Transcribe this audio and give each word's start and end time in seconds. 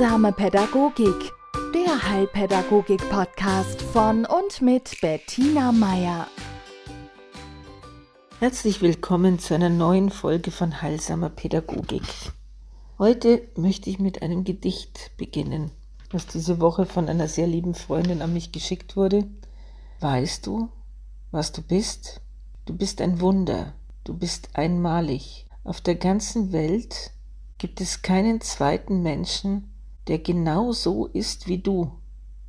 Heilsame 0.00 0.32
Pädagogik, 0.32 1.30
der 1.74 2.08
Heilpädagogik-Podcast 2.10 3.82
von 3.82 4.24
und 4.24 4.62
mit 4.62 4.98
Bettina 5.02 5.72
Meier. 5.72 6.26
Herzlich 8.38 8.80
willkommen 8.80 9.38
zu 9.38 9.52
einer 9.52 9.68
neuen 9.68 10.08
Folge 10.08 10.52
von 10.52 10.80
Heilsamer 10.80 11.28
Pädagogik. 11.28 12.02
Heute 12.98 13.46
möchte 13.56 13.90
ich 13.90 13.98
mit 13.98 14.22
einem 14.22 14.44
Gedicht 14.44 15.10
beginnen, 15.18 15.70
das 16.08 16.26
diese 16.26 16.60
Woche 16.60 16.86
von 16.86 17.10
einer 17.10 17.28
sehr 17.28 17.46
lieben 17.46 17.74
Freundin 17.74 18.22
an 18.22 18.32
mich 18.32 18.52
geschickt 18.52 18.96
wurde. 18.96 19.26
Weißt 20.00 20.46
du, 20.46 20.70
was 21.30 21.52
du 21.52 21.60
bist? 21.60 22.22
Du 22.64 22.74
bist 22.74 23.02
ein 23.02 23.20
Wunder, 23.20 23.74
du 24.04 24.14
bist 24.14 24.48
einmalig. 24.54 25.46
Auf 25.62 25.82
der 25.82 25.96
ganzen 25.96 26.52
Welt 26.52 27.10
gibt 27.58 27.82
es 27.82 28.00
keinen 28.00 28.40
zweiten 28.40 29.02
Menschen, 29.02 29.69
der 30.08 30.18
genau 30.18 30.72
so 30.72 31.06
ist 31.06 31.46
wie 31.48 31.58
du. 31.58 31.92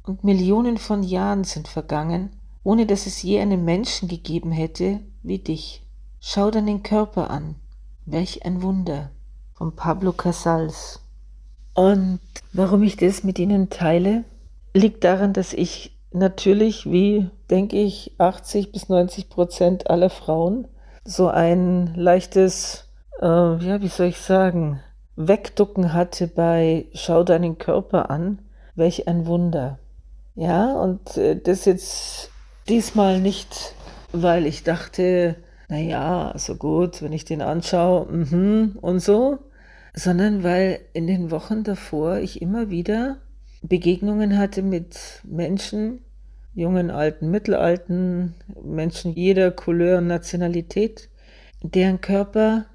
Und 0.04 0.24
Millionen 0.24 0.78
von 0.78 1.04
Jahren 1.04 1.44
sind 1.44 1.68
vergangen, 1.68 2.32
ohne 2.64 2.86
dass 2.86 3.06
es 3.06 3.22
je 3.22 3.40
einen 3.40 3.66
Menschen 3.66 4.08
gegeben 4.08 4.52
hätte 4.52 5.00
wie 5.24 5.40
dich. 5.40 5.84
Schau 6.20 6.52
deinen 6.52 6.84
Körper 6.84 7.30
an. 7.30 7.56
Welch 8.06 8.46
ein 8.46 8.62
Wunder. 8.62 9.12
Von 9.54 9.76
Pablo 9.76 10.12
Casals. 10.12 11.02
Und 11.74 12.20
warum 12.54 12.84
ich 12.84 12.98
das 12.98 13.24
mit 13.24 13.40
Ihnen 13.40 13.70
teile, 13.70 14.24
liegt 14.74 15.04
daran, 15.04 15.34
dass 15.34 15.54
ich 15.54 15.98
natürlich, 16.12 16.90
wie 16.90 17.30
denke 17.50 17.78
ich, 17.78 18.14
80 18.18 18.72
bis 18.72 18.90
90 18.90 19.30
Prozent 19.30 19.90
aller 19.90 20.10
Frauen 20.10 20.68
so 21.04 21.28
ein 21.28 21.94
leichtes, 21.96 22.88
äh, 23.22 23.26
ja, 23.26 23.82
wie 23.82 23.88
soll 23.88 24.08
ich 24.08 24.18
sagen, 24.18 24.82
Wegducken 25.28 25.94
hatte 25.94 26.28
bei 26.28 26.86
Schau 26.94 27.24
deinen 27.24 27.58
Körper 27.58 28.10
an, 28.10 28.40
welch 28.76 29.08
ein 29.08 29.26
Wunder. 29.26 29.80
Ja, 30.36 30.74
und 30.74 31.18
äh, 31.18 31.40
das 31.40 31.66
jetzt 31.66 32.32
diesmal 32.68 33.20
nicht, 33.20 33.76
weil 34.12 34.46
ich 34.46 34.64
dachte, 34.64 35.36
naja, 35.68 36.34
so 36.38 36.56
gut, 36.56 37.02
wenn 37.02 37.14
ich 37.14 37.26
den 37.26 37.42
anschaue, 37.42 38.12
mhm, 38.12 38.78
und 38.82 39.00
so, 39.00 39.40
sondern 39.94 40.44
weil 40.44 40.80
in 40.94 41.08
den 41.08 41.32
Wochen 41.32 41.64
davor 41.64 42.18
ich 42.18 42.42
immer 42.42 42.70
wieder 42.70 43.18
Begegnungen 43.62 44.38
hatte 44.38 44.62
mit 44.64 45.22
Menschen, 45.24 46.00
jungen, 46.54 46.92
alten, 46.92 47.30
mittelalten, 47.30 48.36
Menschen 48.64 49.14
jeder 49.14 49.52
Couleur 49.52 50.00
und 50.00 50.08
Nationalität, 50.08 51.10
deren 51.62 52.02
Körper 52.02 52.66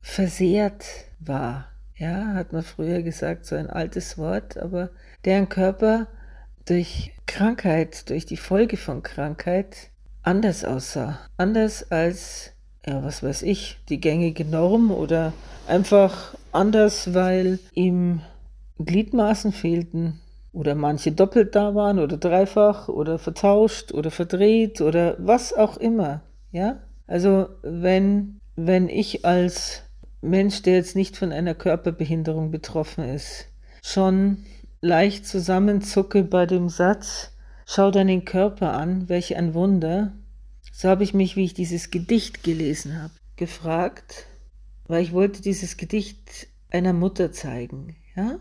versehrt 0.00 0.84
war 1.18 1.66
ja, 2.00 2.32
hat 2.32 2.54
man 2.54 2.62
früher 2.62 3.02
gesagt, 3.02 3.44
so 3.44 3.54
ein 3.54 3.68
altes 3.68 4.16
Wort, 4.16 4.56
aber 4.56 4.88
deren 5.26 5.50
Körper 5.50 6.06
durch 6.64 7.12
Krankheit, 7.26 8.08
durch 8.08 8.24
die 8.24 8.38
Folge 8.38 8.78
von 8.78 9.02
Krankheit 9.02 9.90
anders 10.22 10.64
aussah. 10.64 11.18
Anders 11.36 11.92
als, 11.92 12.52
ja, 12.86 13.04
was 13.04 13.22
weiß 13.22 13.42
ich, 13.42 13.78
die 13.90 14.00
gängige 14.00 14.46
Norm 14.46 14.90
oder 14.90 15.34
einfach 15.68 16.34
anders, 16.52 17.12
weil 17.12 17.58
ihm 17.74 18.22
Gliedmaßen 18.78 19.52
fehlten 19.52 20.20
oder 20.54 20.74
manche 20.74 21.12
doppelt 21.12 21.54
da 21.54 21.74
waren 21.74 21.98
oder 21.98 22.16
dreifach 22.16 22.88
oder 22.88 23.18
vertauscht 23.18 23.92
oder 23.92 24.10
verdreht 24.10 24.80
oder 24.80 25.16
was 25.18 25.52
auch 25.52 25.76
immer. 25.76 26.22
Ja, 26.50 26.78
also 27.06 27.50
wenn, 27.62 28.40
wenn 28.56 28.88
ich 28.88 29.26
als 29.26 29.82
Mensch, 30.20 30.62
der 30.62 30.74
jetzt 30.74 30.96
nicht 30.96 31.16
von 31.16 31.32
einer 31.32 31.54
Körperbehinderung 31.54 32.50
betroffen 32.50 33.04
ist, 33.04 33.46
schon 33.82 34.44
leicht 34.80 35.26
zusammenzucke 35.26 36.24
bei 36.24 36.46
dem 36.46 36.68
Satz, 36.68 37.32
schau 37.66 37.90
deinen 37.90 38.24
Körper 38.24 38.72
an, 38.74 39.08
welch 39.08 39.36
ein 39.36 39.54
Wunder, 39.54 40.12
so 40.72 40.88
habe 40.88 41.04
ich 41.04 41.14
mich, 41.14 41.36
wie 41.36 41.44
ich 41.44 41.54
dieses 41.54 41.90
Gedicht 41.90 42.42
gelesen 42.42 43.02
habe, 43.02 43.12
gefragt, 43.36 44.26
weil 44.86 45.02
ich 45.02 45.12
wollte 45.12 45.42
dieses 45.42 45.76
Gedicht 45.76 46.48
einer 46.70 46.92
Mutter 46.92 47.32
zeigen, 47.32 47.96
ja? 48.16 48.38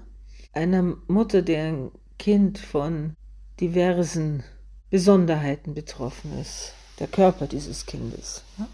Einer 0.51 0.81
Mutter, 1.07 1.41
deren 1.41 1.91
Kind 2.17 2.57
von 2.57 3.15
diversen 3.59 4.43
Besonderheiten 4.89 5.73
betroffen 5.73 6.37
ist, 6.39 6.73
der 6.99 7.07
Körper 7.07 7.45
dieses 7.45 7.85
Kindes. 7.85 8.43
Ja? 8.57 8.67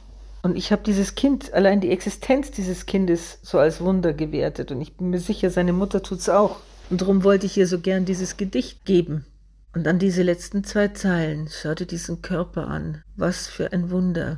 Und 0.46 0.58
ich 0.58 0.72
habe 0.72 0.84
dieses 0.84 1.16
Kind, 1.16 1.56
allein 1.56 1.82
die 1.82 1.90
Existenz 1.90 2.52
dieses 2.52 2.86
Kindes 2.86 3.40
so 3.42 3.58
als 3.58 3.82
Wunder 3.82 4.14
gewertet. 4.14 4.72
Und 4.72 4.80
ich 4.80 4.96
bin 4.96 5.10
mir 5.10 5.18
sicher, 5.18 5.50
seine 5.50 5.74
Mutter 5.74 6.04
tut 6.04 6.20
es 6.20 6.30
auch. 6.30 6.58
Und 6.92 7.02
darum 7.02 7.24
wollte 7.24 7.48
ich 7.48 7.58
ihr 7.58 7.66
so 7.66 7.80
gern 7.80 8.06
dieses 8.06 8.38
Gedicht 8.38 8.86
geben. 8.86 9.26
Und 9.74 9.88
dann 9.88 9.98
diese 9.98 10.22
letzten 10.22 10.64
zwei 10.64 10.90
Zeilen. 10.90 11.50
Schau 11.50 11.74
dir 11.74 11.88
diesen 11.88 12.22
Körper 12.22 12.68
an. 12.68 13.02
Was 13.16 13.48
für 13.48 13.74
ein 13.74 13.90
Wunder. 13.90 14.38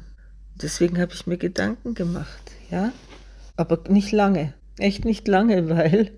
Deswegen 0.56 0.97
habe 0.97 1.12
ich 1.13 1.28
mir 1.28 1.35
Gedanken 1.35 1.94
gemacht, 1.94 2.53
ja? 2.72 2.94
Aber 3.57 3.78
nicht 3.89 4.13
lange. 4.13 4.53
Echt 4.78 5.03
nicht 5.03 5.28
lange, 5.28 5.68
weil 5.75 6.12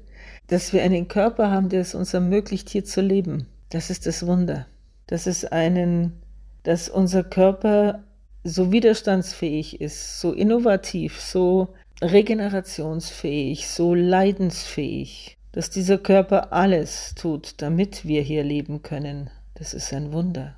dass 0.45 0.71
wir 0.71 0.83
einen 0.83 1.07
Körper 1.07 1.49
haben, 1.49 1.69
der 1.69 1.81
es 1.81 1.95
uns 1.95 2.13
ermöglicht, 2.13 2.69
hier 2.69 2.85
zu 2.85 3.01
leben. 3.01 3.47
Das 3.71 3.89
ist 3.89 4.05
das 4.05 4.23
Wunder. 4.27 4.67
Dass 5.07 5.25
es 5.25 5.45
einen, 5.45 6.21
dass 6.61 6.89
unser 6.89 7.23
Körper 7.23 8.03
so 8.43 8.71
widerstandsfähig 8.71 9.81
ist, 9.81 10.19
so 10.19 10.31
innovativ, 10.31 11.19
so 11.19 11.69
regenerationsfähig, 12.01 13.67
so 13.67 13.93
leidensfähig, 13.93 15.37
dass 15.51 15.69
dieser 15.69 15.97
Körper 15.97 16.53
alles 16.53 17.13
tut, 17.15 17.61
damit 17.61 18.05
wir 18.05 18.21
hier 18.21 18.43
leben 18.43 18.81
können. 18.81 19.29
Das 19.55 19.73
ist 19.73 19.93
ein 19.93 20.13
Wunder. 20.13 20.55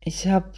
Ich 0.00 0.28
habe 0.28 0.52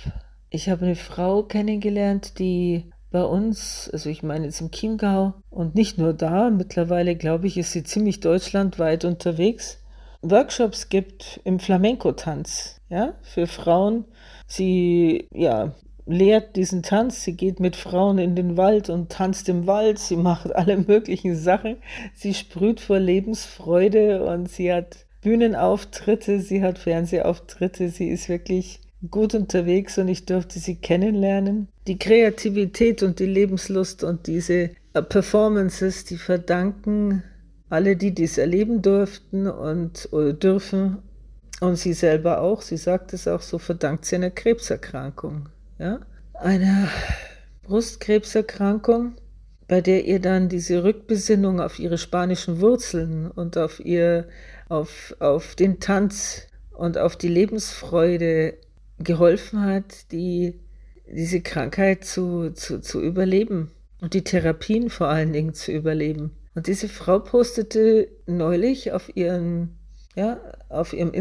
ich 0.50 0.68
hab 0.68 0.82
eine 0.82 0.96
Frau 0.96 1.42
kennengelernt, 1.42 2.38
die 2.38 2.90
bei 3.10 3.22
uns, 3.22 3.88
also 3.92 4.10
ich 4.10 4.22
meine 4.22 4.46
jetzt 4.46 4.60
im 4.60 4.70
Chiemgau 4.70 5.34
und 5.50 5.74
nicht 5.74 5.98
nur 5.98 6.12
da, 6.12 6.50
mittlerweile 6.50 7.16
glaube 7.16 7.46
ich, 7.46 7.56
ist 7.56 7.72
sie 7.72 7.84
ziemlich 7.84 8.20
deutschlandweit 8.20 9.04
unterwegs, 9.04 9.78
Workshops 10.22 10.88
gibt 10.88 11.40
im 11.44 11.60
Flamenco-Tanz, 11.60 12.80
ja, 12.88 13.14
für 13.22 13.46
Frauen. 13.46 14.04
Sie, 14.46 15.28
ja, 15.32 15.74
lehrt 16.08 16.56
diesen 16.56 16.82
Tanz. 16.82 17.22
Sie 17.22 17.34
geht 17.34 17.60
mit 17.60 17.76
Frauen 17.76 18.18
in 18.18 18.34
den 18.34 18.56
Wald 18.56 18.88
und 18.88 19.10
tanzt 19.10 19.48
im 19.48 19.66
Wald. 19.66 19.98
Sie 19.98 20.16
macht 20.16 20.54
alle 20.54 20.78
möglichen 20.78 21.36
Sachen. 21.36 21.76
Sie 22.14 22.34
sprüht 22.34 22.80
vor 22.80 22.98
Lebensfreude 22.98 24.24
und 24.24 24.50
sie 24.50 24.72
hat 24.72 25.06
Bühnenauftritte, 25.22 26.40
sie 26.40 26.62
hat 26.62 26.78
Fernsehauftritte. 26.78 27.90
Sie 27.90 28.08
ist 28.08 28.28
wirklich 28.28 28.80
gut 29.10 29.34
unterwegs 29.34 29.98
und 29.98 30.08
ich 30.08 30.24
durfte 30.24 30.58
sie 30.58 30.76
kennenlernen. 30.76 31.68
Die 31.86 31.98
Kreativität 31.98 33.02
und 33.02 33.18
die 33.18 33.26
Lebenslust 33.26 34.02
und 34.02 34.26
diese 34.26 34.70
äh, 34.94 35.02
Performances, 35.02 36.04
die 36.04 36.16
verdanken 36.16 37.22
alle, 37.68 37.96
die 37.96 38.14
dies 38.14 38.38
erleben 38.38 38.80
durften 38.80 39.46
und 39.46 40.08
dürfen 40.10 41.02
und 41.60 41.76
sie 41.76 41.92
selber 41.92 42.40
auch, 42.40 42.62
sie 42.62 42.78
sagt 42.78 43.12
es 43.12 43.28
auch 43.28 43.42
so, 43.42 43.58
verdankt 43.58 44.06
sie 44.06 44.16
einer 44.16 44.30
Krebserkrankung 44.30 45.50
ja, 45.78 46.00
eine 46.34 46.88
Brustkrebserkrankung, 47.62 49.16
bei 49.66 49.80
der 49.80 50.06
ihr 50.06 50.20
dann 50.20 50.48
diese 50.48 50.84
Rückbesinnung 50.84 51.60
auf 51.60 51.78
ihre 51.78 51.98
spanischen 51.98 52.60
Wurzeln 52.60 53.30
und 53.30 53.58
auf 53.58 53.80
ihr, 53.80 54.28
auf, 54.68 55.14
auf 55.18 55.54
den 55.54 55.80
Tanz 55.80 56.46
und 56.72 56.96
auf 56.96 57.16
die 57.16 57.28
Lebensfreude 57.28 58.54
geholfen 58.98 59.62
hat, 59.62 60.10
die, 60.12 60.58
diese 61.06 61.40
Krankheit 61.40 62.04
zu, 62.04 62.52
zu, 62.52 62.80
zu 62.80 63.02
überleben 63.02 63.70
und 64.00 64.14
die 64.14 64.24
Therapien 64.24 64.90
vor 64.90 65.08
allen 65.08 65.32
Dingen 65.32 65.54
zu 65.54 65.72
überleben. 65.72 66.32
Und 66.54 66.66
diese 66.66 66.88
Frau 66.88 67.18
postete 67.18 68.08
neulich 68.26 68.92
auf 68.92 69.14
ihren 69.14 69.78
ja, 70.18 70.40
auf 70.68 70.92
ihrem 70.92 71.12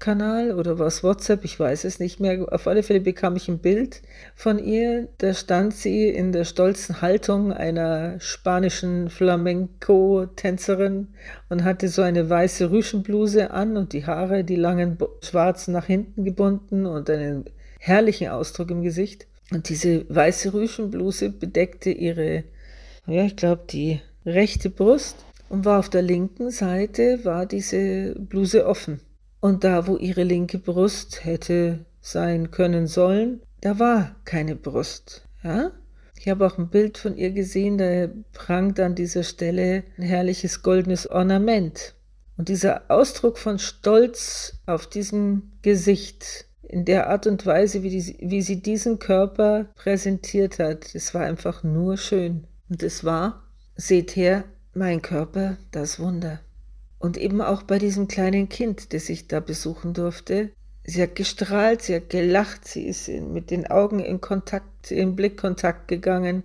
Instagram-Kanal 0.00 0.52
oder 0.52 0.78
was 0.78 1.02
WhatsApp, 1.02 1.44
ich 1.44 1.60
weiß 1.60 1.84
es 1.84 1.98
nicht 1.98 2.20
mehr. 2.20 2.46
Auf 2.52 2.66
alle 2.66 2.82
Fälle 2.82 3.00
bekam 3.00 3.36
ich 3.36 3.48
ein 3.48 3.58
Bild 3.58 4.00
von 4.34 4.58
ihr. 4.58 5.08
Da 5.18 5.34
stand 5.34 5.74
sie 5.74 6.08
in 6.08 6.32
der 6.32 6.44
stolzen 6.44 7.02
Haltung 7.02 7.52
einer 7.52 8.18
spanischen 8.18 9.10
Flamenco-Tänzerin 9.10 11.08
und 11.50 11.64
hatte 11.64 11.88
so 11.88 12.00
eine 12.02 12.30
weiße 12.30 12.70
Rüschenbluse 12.70 13.50
an 13.50 13.76
und 13.76 13.92
die 13.92 14.06
Haare, 14.06 14.42
die 14.44 14.56
langen 14.56 14.96
schwarzen 15.22 15.72
nach 15.72 15.86
hinten 15.86 16.24
gebunden 16.24 16.86
und 16.86 17.10
einen 17.10 17.44
herrlichen 17.78 18.28
Ausdruck 18.28 18.70
im 18.70 18.82
Gesicht. 18.82 19.26
Und 19.52 19.68
diese 19.68 20.06
weiße 20.08 20.54
Rüschenbluse 20.54 21.28
bedeckte 21.30 21.90
ihre, 21.90 22.44
ja, 23.06 23.24
ich 23.24 23.36
glaube, 23.36 23.64
die 23.68 24.00
rechte 24.24 24.70
Brust 24.70 25.16
und 25.48 25.64
war 25.64 25.78
auf 25.78 25.88
der 25.90 26.02
linken 26.02 26.50
Seite 26.50 27.24
war 27.24 27.46
diese 27.46 28.14
Bluse 28.14 28.66
offen. 28.66 29.00
Und 29.40 29.64
da, 29.64 29.86
wo 29.86 29.96
ihre 29.96 30.22
linke 30.22 30.58
Brust 30.58 31.24
hätte 31.24 31.86
sein 32.00 32.50
können 32.50 32.86
sollen, 32.86 33.40
da 33.60 33.78
war 33.78 34.16
keine 34.24 34.56
Brust. 34.56 35.26
Ja? 35.42 35.72
Ich 36.18 36.28
habe 36.28 36.46
auch 36.46 36.58
ein 36.58 36.68
Bild 36.68 36.98
von 36.98 37.16
ihr 37.16 37.30
gesehen, 37.30 37.78
da 37.78 38.08
prangt 38.32 38.78
an 38.78 38.94
dieser 38.94 39.22
Stelle 39.22 39.84
ein 39.96 40.02
herrliches 40.02 40.62
goldenes 40.62 41.10
Ornament. 41.10 41.94
Und 42.36 42.48
dieser 42.48 42.90
Ausdruck 42.90 43.38
von 43.38 43.58
Stolz 43.58 44.60
auf 44.66 44.86
diesem 44.86 45.52
Gesicht, 45.62 46.46
in 46.62 46.84
der 46.84 47.08
Art 47.08 47.26
und 47.26 47.44
Weise, 47.46 47.82
wie, 47.82 47.90
die, 47.90 48.16
wie 48.20 48.42
sie 48.42 48.62
diesen 48.62 48.98
Körper 48.98 49.66
präsentiert 49.74 50.58
hat, 50.58 50.94
es 50.94 51.14
war 51.14 51.22
einfach 51.22 51.64
nur 51.64 51.96
schön. 51.96 52.46
Und 52.68 52.82
es 52.82 53.02
war, 53.02 53.42
seht 53.74 54.14
her, 54.14 54.44
mein 54.72 55.02
Körper, 55.02 55.56
das 55.72 55.98
Wunder. 55.98 56.40
Und 57.00 57.16
eben 57.16 57.40
auch 57.40 57.62
bei 57.62 57.78
diesem 57.78 58.08
kleinen 58.08 58.50
Kind, 58.50 58.92
das 58.92 59.08
ich 59.08 59.26
da 59.26 59.40
besuchen 59.40 59.94
durfte, 59.94 60.50
sie 60.84 61.02
hat 61.02 61.16
gestrahlt, 61.16 61.80
sie 61.80 61.96
hat 61.96 62.10
gelacht, 62.10 62.68
sie 62.68 62.86
ist 62.86 63.08
mit 63.08 63.50
den 63.50 63.66
Augen 63.66 64.00
in 64.00 64.20
Kontakt, 64.20 64.90
in 64.90 65.16
Blickkontakt 65.16 65.88
gegangen. 65.88 66.42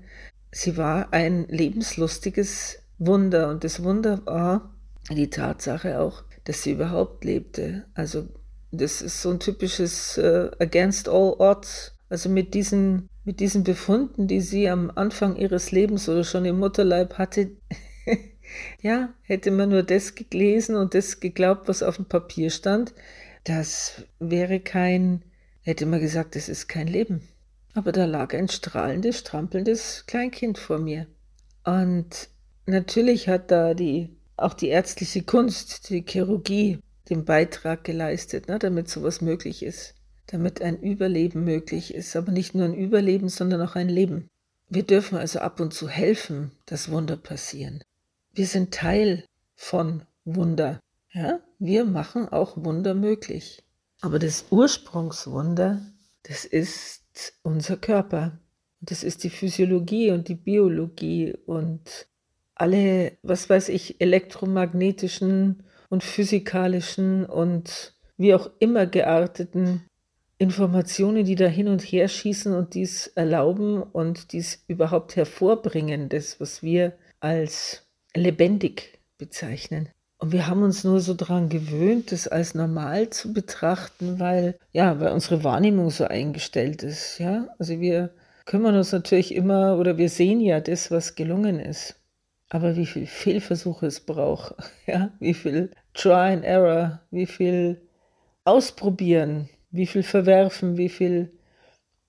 Sie 0.52 0.78
war 0.78 1.12
ein 1.12 1.46
lebenslustiges 1.50 2.80
Wunder 2.98 3.50
und 3.50 3.66
das 3.66 3.84
Wunder 3.84 4.26
war 4.26 4.74
die 5.12 5.30
Tatsache 5.30 6.00
auch, 6.00 6.24
dass 6.46 6.64
sie 6.64 6.72
überhaupt 6.72 7.26
lebte. 7.26 7.84
Also 7.94 8.30
das 8.72 9.02
ist 9.02 9.22
so 9.22 9.32
ein 9.32 9.40
typisches 9.40 10.18
uh, 10.18 10.50
Against 10.60 11.10
all 11.10 11.36
odds. 11.38 11.92
Also 12.08 12.30
mit 12.30 12.54
diesen, 12.54 13.10
mit 13.26 13.42
diesen 13.42 13.66
Befunden, 13.66 14.28
die 14.28 14.40
sie 14.40 14.70
am 14.70 14.90
Anfang 14.96 15.36
ihres 15.36 15.72
Lebens 15.72 16.08
oder 16.08 16.24
schon 16.24 16.46
im 16.46 16.60
Mutterleib 16.60 17.18
hatte, 17.18 17.52
ja, 18.82 19.14
hätte 19.24 19.52
man 19.52 19.70
nur 19.70 19.84
das 19.84 20.16
gelesen 20.16 20.76
und 20.76 20.94
das 20.94 21.20
geglaubt, 21.20 21.68
was 21.68 21.84
auf 21.84 21.98
dem 21.98 22.06
Papier 22.06 22.50
stand, 22.50 22.94
das 23.44 24.04
wäre 24.20 24.60
kein, 24.60 25.22
hätte 25.62 25.86
man 25.86 26.00
gesagt, 26.00 26.36
das 26.36 26.50
ist 26.50 26.68
kein 26.68 26.88
Leben. 26.88 27.22
Aber 27.74 27.92
da 27.92 28.06
lag 28.06 28.34
ein 28.34 28.48
strahlendes, 28.48 29.20
strampelndes 29.20 30.06
Kleinkind 30.08 30.58
vor 30.58 30.80
mir. 30.80 31.08
Und 31.64 32.30
natürlich 32.66 33.28
hat 33.28 33.52
da 33.52 33.74
die, 33.74 34.10
auch 34.38 34.54
die 34.54 34.70
ärztliche 34.70 35.24
Kunst, 35.24 35.90
die 35.90 36.06
Chirurgie, 36.08 36.80
den 37.10 37.26
Beitrag 37.26 37.84
geleistet, 37.84 38.48
ne, 38.48 38.58
damit 38.60 38.90
sowas 38.90 39.22
möglich 39.22 39.62
ist. 39.62 39.94
Damit 40.28 40.62
ein 40.62 40.80
Überleben 40.82 41.44
möglich 41.44 41.94
ist. 41.94 42.16
Aber 42.16 42.32
nicht 42.32 42.56
nur 42.56 42.66
ein 42.66 42.74
Überleben, 42.74 43.30
sondern 43.30 43.62
auch 43.62 43.76
ein 43.76 43.90
Leben. 43.90 44.28
Wir 44.70 44.84
dürfen 44.84 45.18
also 45.18 45.40
ab 45.40 45.60
und 45.60 45.74
zu 45.74 45.88
helfen, 45.88 46.52
dass 46.66 46.90
Wunder 46.90 47.18
passieren. 47.18 47.84
Wir 48.36 48.48
sind 48.48 48.74
Teil 48.74 49.24
von 49.56 50.04
Wunder. 50.26 50.82
Ja, 51.14 51.40
wir 51.58 51.86
machen 51.86 52.28
auch 52.28 52.58
Wunder 52.58 52.94
möglich. 52.94 53.64
Aber 54.02 54.20
das 54.20 54.48
Ursprungswunder, 54.50 55.82
das 56.24 56.44
ist 56.44 57.02
unser 57.44 57.78
Körper. 57.78 58.38
Das 58.82 59.06
ist 59.06 59.24
die 59.24 59.30
Physiologie 59.30 60.12
und 60.12 60.28
die 60.28 60.36
Biologie 60.36 61.34
und 61.46 62.08
alle, 62.56 63.14
was 63.24 63.50
weiß 63.50 63.70
ich, 63.70 64.02
elektromagnetischen 64.02 65.64
und 65.88 66.04
physikalischen 66.04 67.26
und 67.26 67.94
wie 68.18 68.34
auch 68.34 68.52
immer 68.60 68.86
gearteten 68.86 69.86
Informationen, 70.38 71.24
die 71.24 71.36
da 71.36 71.48
hin 71.48 71.70
und 71.70 71.82
her 71.82 72.10
schießen 72.10 72.54
und 72.54 72.74
dies 72.74 73.08
erlauben 73.08 73.82
und 73.82 74.34
dies 74.34 74.66
überhaupt 74.68 75.16
hervorbringen, 75.16 76.10
das, 76.10 76.42
was 76.42 76.62
wir 76.62 76.98
als 77.22 77.85
lebendig 78.16 79.00
bezeichnen. 79.18 79.90
Und 80.18 80.32
wir 80.32 80.48
haben 80.48 80.64
uns 80.64 80.84
nur 80.84 81.02
so 81.02 81.14
daran 81.14 81.50
gewöhnt, 81.50 82.12
das 82.12 82.28
als 82.28 82.56
normal 82.56 83.10
zu 83.10 83.34
betrachten, 83.34 84.20
weil, 84.20 84.58
ja, 84.72 85.00
weil 85.00 85.12
unsere 85.12 85.44
Wahrnehmung 85.44 85.90
so 85.90 86.06
eingestellt 86.06 86.84
ist, 86.84 87.20
ja. 87.20 87.48
Also 87.60 87.80
wir 87.80 88.12
kümmern 88.46 88.76
uns 88.76 88.92
natürlich 88.92 89.36
immer 89.36 89.78
oder 89.78 89.98
wir 89.98 90.10
sehen 90.10 90.40
ja 90.40 90.62
das, 90.62 90.90
was 90.90 91.16
gelungen 91.16 91.60
ist. 91.60 92.00
Aber 92.50 92.76
wie 92.76 92.86
viel 92.86 93.08
Fehlversuche 93.08 93.88
es 93.88 94.00
braucht, 94.00 94.56
ja, 94.88 95.12
wie 95.20 95.34
viel 95.34 95.72
Try 95.94 96.34
and 96.34 96.46
Error, 96.46 97.02
wie 97.12 97.26
viel 97.26 97.82
Ausprobieren, 98.46 99.50
wie 99.72 99.88
viel 99.88 100.04
Verwerfen, 100.04 100.78
wie 100.78 100.90
viel, 100.90 101.32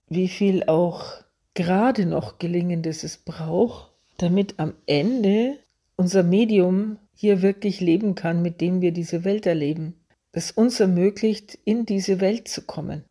wie 0.08 0.28
viel 0.28 0.64
auch 0.68 1.14
gerade 1.54 2.06
noch 2.06 2.38
Gelingendes 2.38 3.02
es 3.02 3.16
braucht, 3.16 3.90
damit 4.18 4.58
am 4.58 4.74
Ende 4.86 5.58
unser 5.96 6.22
Medium 6.22 6.98
hier 7.14 7.42
wirklich 7.42 7.80
leben 7.80 8.14
kann, 8.14 8.42
mit 8.42 8.60
dem 8.60 8.80
wir 8.80 8.92
diese 8.92 9.24
Welt 9.24 9.46
erleben, 9.46 9.94
das 10.32 10.50
uns 10.50 10.80
ermöglicht, 10.80 11.58
in 11.64 11.86
diese 11.86 12.20
Welt 12.20 12.48
zu 12.48 12.62
kommen. 12.62 13.04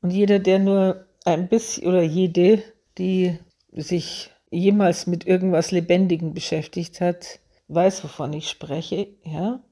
Und 0.00 0.10
jeder, 0.10 0.38
der 0.38 0.58
nur 0.58 1.06
ein 1.24 1.48
bisschen 1.48 1.86
oder 1.86 2.02
jede, 2.02 2.62
die 2.98 3.38
sich 3.72 4.30
jemals 4.50 5.06
mit 5.06 5.26
irgendwas 5.26 5.70
Lebendigem 5.70 6.34
beschäftigt 6.34 7.00
hat, 7.00 7.40
weiß, 7.68 8.04
wovon 8.04 8.32
ich 8.32 8.48
spreche, 8.48 9.08
ja. 9.24 9.62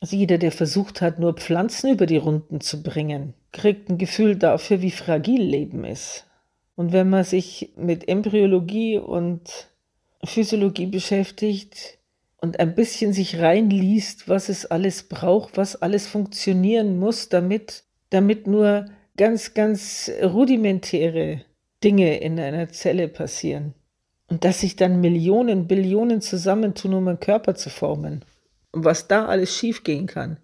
Also 0.00 0.14
jeder, 0.16 0.38
der 0.38 0.52
versucht 0.52 1.00
hat, 1.02 1.18
nur 1.18 1.34
Pflanzen 1.34 1.90
über 1.90 2.06
die 2.06 2.18
Runden 2.18 2.60
zu 2.60 2.82
bringen, 2.82 3.34
kriegt 3.50 3.90
ein 3.90 3.98
Gefühl 3.98 4.36
dafür, 4.36 4.80
wie 4.80 4.92
fragil 4.92 5.42
Leben 5.42 5.84
ist. 5.84 6.24
Und 6.76 6.92
wenn 6.92 7.10
man 7.10 7.24
sich 7.24 7.72
mit 7.76 8.08
Embryologie 8.08 8.98
und 8.98 9.68
Physiologie 10.22 10.86
beschäftigt, 10.86 11.97
und 12.40 12.60
ein 12.60 12.74
bisschen 12.74 13.12
sich 13.12 13.38
reinliest, 13.38 14.28
was 14.28 14.48
es 14.48 14.66
alles 14.66 15.02
braucht, 15.02 15.56
was 15.56 15.76
alles 15.76 16.06
funktionieren 16.06 16.98
muss, 16.98 17.28
damit, 17.28 17.84
damit 18.10 18.46
nur 18.46 18.86
ganz, 19.16 19.54
ganz 19.54 20.10
rudimentäre 20.22 21.42
Dinge 21.82 22.18
in 22.20 22.38
einer 22.38 22.68
Zelle 22.70 23.08
passieren. 23.08 23.74
Und 24.28 24.44
dass 24.44 24.60
sich 24.60 24.76
dann 24.76 25.00
Millionen, 25.00 25.66
Billionen 25.66 26.20
zusammentun, 26.20 26.94
um 26.94 27.08
einen 27.08 27.20
Körper 27.20 27.54
zu 27.54 27.70
formen. 27.70 28.24
Und 28.72 28.84
was 28.84 29.08
da 29.08 29.26
alles 29.26 29.56
schiefgehen 29.56 30.06
kann, 30.06 30.36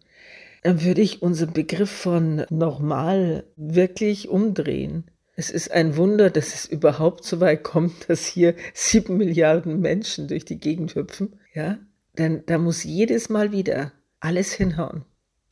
dann 0.63 0.83
würde 0.83 1.03
ich 1.03 1.23
unseren 1.23 1.53
Begriff 1.53 1.91
von 1.91 2.47
normal 2.49 3.45
wirklich 3.57 4.29
umdrehen. 4.29 5.05
Es 5.37 5.51
ist 5.51 5.71
ein 5.71 5.97
Wunder, 5.97 6.31
dass 6.31 6.55
es 6.55 6.65
überhaupt 6.65 7.25
so 7.25 7.41
weit 7.41 7.63
kommt, 7.63 8.09
dass 8.09 8.25
hier 8.25 8.55
sieben 8.73 9.19
Milliarden 9.19 9.81
Menschen 9.81 10.29
durch 10.29 10.45
die 10.45 10.59
Gegend 10.59 10.95
hüpfen. 10.95 11.39
Ja, 11.55 11.79
denn 12.19 12.45
da 12.47 12.59
muss 12.59 12.85
jedes 12.85 13.29
Mal 13.29 13.53
wieder 13.53 13.93
alles 14.21 14.53
hinhauen. 14.53 15.05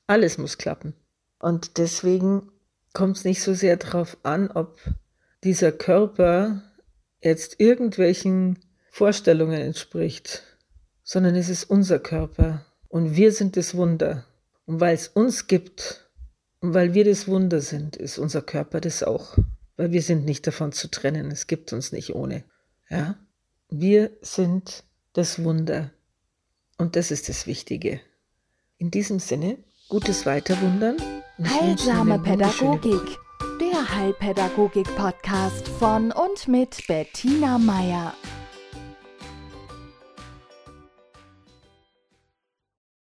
Alles 0.06 0.36
muss 0.36 0.58
klappen. 0.58 0.94
Und 1.38 1.78
deswegen 1.78 2.50
kommt 2.92 3.16
es 3.16 3.24
nicht 3.24 3.42
so 3.42 3.54
sehr 3.54 3.76
darauf 3.76 4.18
an, 4.22 4.50
ob 4.50 4.78
dieser 5.44 5.72
Körper 5.72 6.62
jetzt 7.20 7.58
irgendwelchen 7.58 8.58
Vorstellungen 8.90 9.60
entspricht, 9.60 10.42
sondern 11.02 11.34
es 11.34 11.48
ist 11.48 11.64
unser 11.64 11.98
Körper 11.98 12.66
und 12.88 13.16
wir 13.16 13.32
sind 13.32 13.56
das 13.56 13.74
Wunder. 13.74 14.26
Und 14.66 14.80
weil 14.80 14.94
es 14.94 15.08
uns 15.08 15.46
gibt 15.46 16.10
und 16.60 16.74
weil 16.74 16.94
wir 16.94 17.04
das 17.04 17.26
Wunder 17.26 17.60
sind, 17.60 17.96
ist 17.96 18.18
unser 18.18 18.42
Körper 18.42 18.80
das 18.80 19.02
auch 19.02 19.38
weil 19.76 19.92
wir 19.92 20.02
sind 20.02 20.24
nicht 20.24 20.46
davon 20.46 20.72
zu 20.72 20.88
trennen. 20.88 21.30
Es 21.30 21.46
gibt 21.46 21.72
uns 21.72 21.92
nicht 21.92 22.14
ohne. 22.14 22.44
Ja? 22.88 23.16
Wir 23.68 24.10
sind 24.20 24.84
das 25.12 25.42
Wunder. 25.42 25.90
Und 26.78 26.96
das 26.96 27.10
ist 27.10 27.28
das 27.28 27.46
Wichtige. 27.46 28.00
In 28.78 28.90
diesem 28.90 29.18
Sinne, 29.18 29.58
gutes 29.88 30.26
Weiterwundern. 30.26 30.96
Heilsame 31.42 32.18
Pädagogik. 32.18 33.18
Der 33.60 33.94
Heilpädagogik-Podcast 33.94 35.68
von 35.68 36.12
und 36.12 36.48
mit 36.48 36.86
Bettina 36.86 37.58
Meier. 37.58 38.14